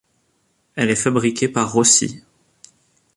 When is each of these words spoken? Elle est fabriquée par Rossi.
Elle 0.73 0.89
est 0.89 0.95
fabriquée 0.95 1.47
par 1.47 1.71
Rossi. 1.71 2.23